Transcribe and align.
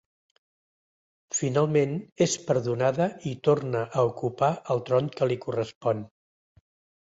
Finalment 1.39 1.93
és 2.27 2.33
perdonada 2.47 3.07
i 3.33 3.35
torna 3.49 3.83
a 4.01 4.07
ocupar 4.13 4.51
el 4.77 4.83
tron 4.89 5.13
que 5.21 5.29
li 5.33 5.39
correspon. 5.47 6.03